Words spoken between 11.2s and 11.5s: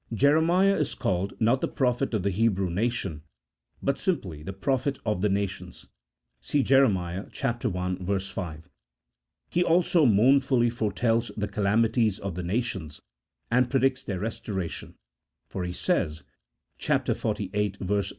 the